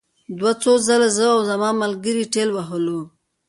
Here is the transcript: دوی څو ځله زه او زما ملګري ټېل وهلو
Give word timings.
دوی 0.37 0.53
څو 0.61 0.71
ځله 0.87 1.07
زه 1.17 1.25
او 1.35 1.39
زما 1.49 1.69
ملګري 1.83 2.23
ټېل 2.33 2.49
وهلو 2.53 2.99